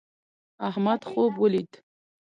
احمد 0.69 1.01
خوب 1.09 1.31
ولید 1.39 1.71